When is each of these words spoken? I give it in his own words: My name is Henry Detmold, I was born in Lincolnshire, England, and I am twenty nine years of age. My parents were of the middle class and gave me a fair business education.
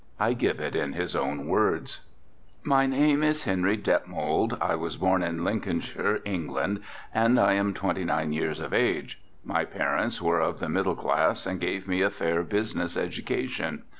I 0.19 0.33
give 0.33 0.59
it 0.59 0.75
in 0.75 0.93
his 0.93 1.15
own 1.15 1.45
words: 1.45 1.99
My 2.63 2.87
name 2.87 3.21
is 3.21 3.43
Henry 3.43 3.77
Detmold, 3.77 4.57
I 4.59 4.73
was 4.73 4.97
born 4.97 5.21
in 5.21 5.43
Lincolnshire, 5.43 6.21
England, 6.25 6.79
and 7.13 7.39
I 7.39 7.53
am 7.53 7.75
twenty 7.75 8.03
nine 8.03 8.33
years 8.33 8.59
of 8.59 8.73
age. 8.73 9.21
My 9.43 9.63
parents 9.63 10.19
were 10.19 10.39
of 10.39 10.59
the 10.59 10.69
middle 10.69 10.95
class 10.95 11.45
and 11.45 11.61
gave 11.61 11.87
me 11.87 12.01
a 12.01 12.09
fair 12.09 12.41
business 12.41 12.97
education. 12.97 13.83